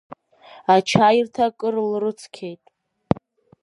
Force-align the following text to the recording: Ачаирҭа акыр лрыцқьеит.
Ачаирҭа 0.75 1.43
акыр 1.47 1.75
лрыцқьеит. 1.89 2.63